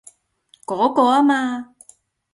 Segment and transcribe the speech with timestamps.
[0.65, 1.75] 嗰個啊嘛？